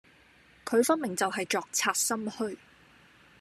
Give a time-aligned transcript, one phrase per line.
[0.65, 2.57] 佢分明就係作賊心虛